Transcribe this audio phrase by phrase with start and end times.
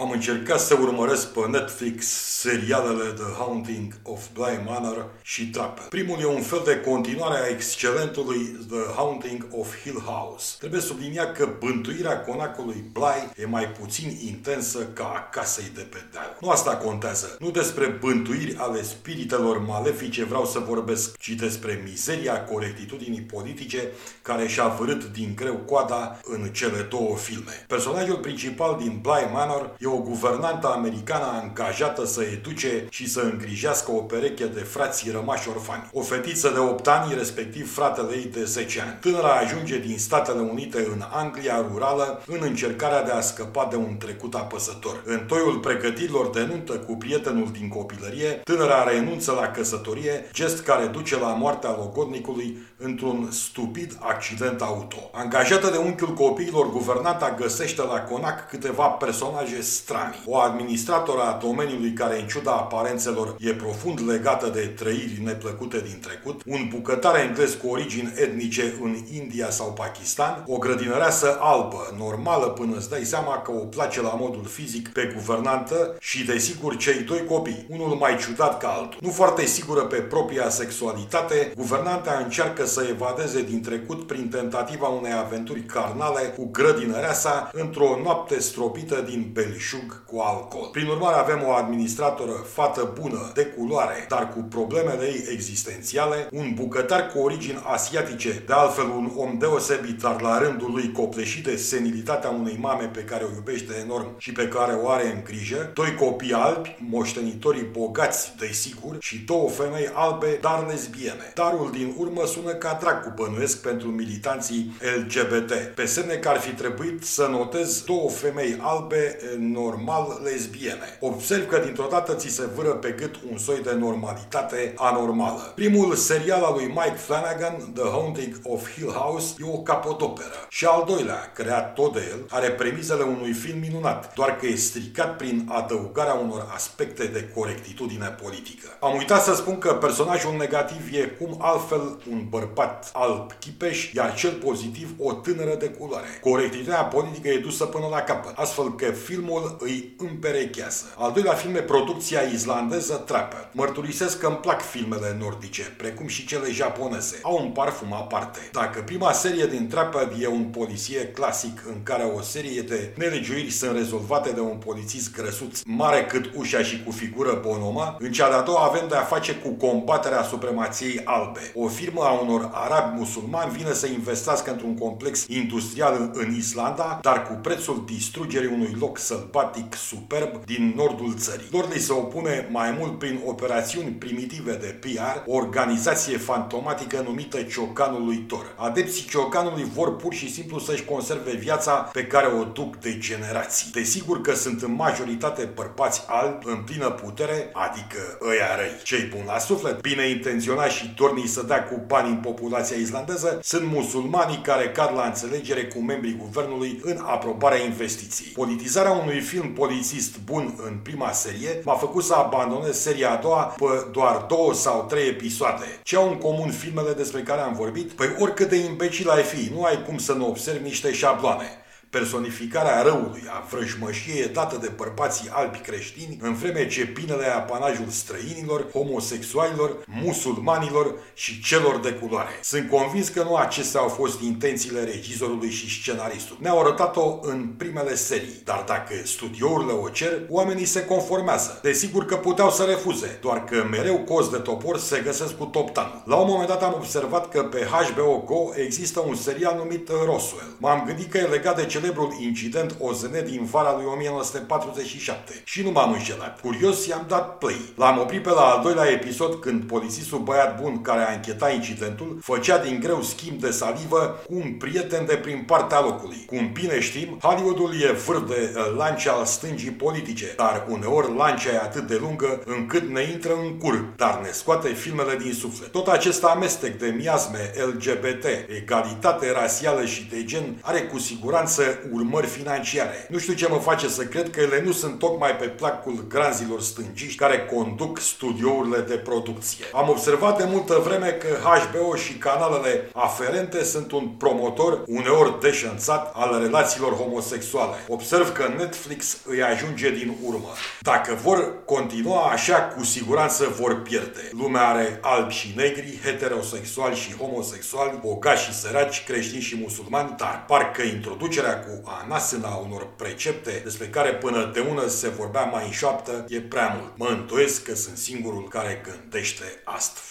[0.00, 2.06] Am încercat să urmăresc pe Netflix
[2.40, 5.84] serialele The Haunting of Bly Manor și Trapper.
[5.88, 10.54] Primul e un fel de continuare a excelentului The Haunting of Hill House.
[10.58, 15.98] Trebuie subliniat că bântuirea conacului Bly e mai puțin intensă ca a casei de pe
[16.12, 16.36] deal.
[16.40, 17.36] Nu asta contează.
[17.38, 23.88] Nu despre bântuiri ale spiritelor malefice vreau să vorbesc, ci despre mizeria corectitudinii politice
[24.22, 27.64] care și-a vărât din greu coada în cele două filme.
[27.66, 33.90] Personajul principal din Bly Manor e o guvernantă americană angajată să educe și să îngrijească
[33.90, 35.88] o pereche de frați rămași orfani.
[35.92, 38.96] O fetiță de 8 ani, respectiv fratele ei de 10 ani.
[39.00, 43.96] Tânăra ajunge din Statele Unite în Anglia rurală în încercarea de a scăpa de un
[43.98, 45.02] trecut apăsător.
[45.04, 50.86] În toiul pregătirilor de nuntă cu prietenul din copilărie, tânăra renunță la căsătorie, gest care
[50.86, 55.10] duce la moartea logodnicului într-un stupid accident auto.
[55.12, 60.22] Angajată de unchiul copiilor, guvernanta găsește la conac câteva personaje stranii.
[60.26, 65.98] O administratoră a domeniului care, în ciuda aparențelor, e profund legată de trăiri neplăcute din
[66.00, 72.46] trecut, un bucătar englez cu origini etnice în India sau Pakistan, o grădinăreasă albă, normală
[72.46, 77.00] până îți dai seama că o place la modul fizic pe guvernantă și, desigur, cei
[77.00, 78.98] doi copii, unul mai ciudat ca altul.
[79.02, 85.12] Nu foarte sigură pe propria sexualitate, guvernanta încearcă să evadeze din trecut prin tentativa unei
[85.12, 90.68] aventuri carnale cu grădinărea sa într-o noapte stropită din belșug cu alcool.
[90.72, 96.54] Prin urmare avem o administratoră fată bună, de culoare, dar cu problemele ei existențiale, un
[96.54, 101.56] bucătar cu origini asiatice, de altfel un om deosebit, dar la rândul lui copleșit de
[101.56, 105.70] senilitatea unei mame pe care o iubește enorm și pe care o are în grijă,
[105.74, 111.32] doi copii albi, moștenitorii bogați, desigur, și două femei albe, dar lesbiene.
[111.34, 115.52] Darul din urmă sună ca drag cu bănuiesc pentru militanții LGBT.
[115.74, 119.18] Pe semne că ar fi trebuit să notez două femei albe
[119.52, 120.98] normal lesbiene.
[121.00, 125.52] Observ că dintr-o dată ți se vâră pe gât un soi de normalitate anormală.
[125.54, 130.46] Primul serial al lui Mike Flanagan, The Haunting of Hill House, e o capodoperă.
[130.48, 134.54] Și al doilea, creat tot de el, are premizele unui film minunat, doar că e
[134.54, 138.68] stricat prin adăugarea unor aspecte de corectitudine politică.
[138.80, 144.14] Am uitat să spun că personajul negativ e cum altfel un bărbat alb chipeș, iar
[144.14, 146.06] cel pozitiv o tânără de culoare.
[146.20, 150.84] Corectitudinea politică e dusă până la capăt, astfel că filmul îi împerechează.
[150.96, 153.48] Al doilea film e producția islandeză Trapper.
[153.52, 157.20] Mărturisesc că îmi plac filmele nordice, precum și cele japoneze.
[157.22, 158.38] Au un parfum aparte.
[158.52, 163.50] Dacă prima serie din Trapper e un poliție clasic în care o serie de nelegiuiri
[163.50, 168.28] sunt rezolvate de un polițist grăsuț mare cât ușa și cu figură bonoma, în cea
[168.28, 171.52] de-a doua avem de-a face cu combaterea supremației albe.
[171.54, 177.26] O firmă a unor arabi musulmani vine să investească într-un complex industrial în Islanda, dar
[177.26, 179.26] cu prețul distrugerii unui loc sălbatic
[179.74, 181.48] superb din nordul țării.
[181.50, 187.42] Lor li se opune mai mult prin operațiuni primitive de PR, o organizație fantomatică numită
[187.42, 188.54] Ciocanul lui Tor.
[188.56, 193.70] Adepții Ciocanului vor pur și simplu să-și conserve viața pe care o duc de generații.
[193.72, 198.80] Desigur că sunt în majoritate bărbați albi în plină putere, adică ăia răi.
[198.82, 203.38] Cei buni la suflet, bine intenționați și dorniți să dea cu bani în populația islandeză,
[203.42, 208.32] sunt musulmanii care cad la înțelegere cu membrii guvernului în aprobarea investiției.
[208.32, 213.42] Politizarea unui film polițist bun în prima serie m-a făcut să abandonez seria a doua
[213.42, 215.80] pe doar două sau trei episoade.
[215.82, 217.90] Ce au în comun filmele despre care am vorbit?
[217.92, 222.82] Păi oricât de imbecil ai fi, nu ai cum să nu observi niște șabloane personificarea
[222.82, 228.70] răului, a vrăjmășiei dată de bărbații albi creștini, în vreme ce pinele e apanajul străinilor,
[228.70, 232.28] homosexualilor, musulmanilor și celor de culoare.
[232.42, 236.42] Sunt convins că nu acestea au fost intențiile regizorului și scenaristului.
[236.42, 241.58] Ne-au arătat-o în primele serii, dar dacă studiourile o cer, oamenii se conformează.
[241.62, 245.70] Desigur că puteau să refuze, doar că mereu cos de topor se găsesc cu top
[245.70, 246.04] -tan.
[246.04, 250.56] La un moment dat am observat că pe HBO Go există un serial numit Roswell.
[250.58, 255.70] M-am gândit că e legat de celebrul incident OZN din vara lui 1947 și nu
[255.70, 256.40] m-am înșelat.
[256.40, 257.60] Curios i-am dat play.
[257.76, 262.18] L-am oprit pe la al doilea episod când polițistul băiat bun care a închetat incidentul
[262.22, 266.24] făcea din greu schimb de salivă cu un prieten de prin partea locului.
[266.26, 271.50] Cum bine știm, Hollywoodul e vârf de uh, lance al stângii politice, dar uneori lancea
[271.52, 275.72] e atât de lungă încât ne intră în cur, dar ne scoate filmele din suflet.
[275.72, 278.24] Tot acest amestec de miasme LGBT,
[278.56, 283.06] egalitate rasială și de gen are cu siguranță există urmări financiare.
[283.08, 286.60] Nu știu ce mă face să cred că ele nu sunt tocmai pe placul granzilor
[286.60, 289.64] stângiști care conduc studiourile de producție.
[289.72, 296.12] Am observat de multă vreme că HBO și canalele aferente sunt un promotor uneori deșanțat
[296.14, 297.76] al relațiilor homosexuale.
[297.88, 300.52] Observ că Netflix îi ajunge din urmă.
[300.80, 304.30] Dacă vor continua așa, cu siguranță vor pierde.
[304.38, 310.44] Lumea are albi și negri, heterosexuali și homosexuali, bogați și săraci, creștini și musulmani, dar
[310.46, 315.70] parcă introducerea cu anasâna unor precepte despre care până de ună se vorbea mai în
[315.70, 316.96] șoaptă e prea mult.
[316.96, 320.08] Mă întoiesc că sunt singurul care gândește astfel.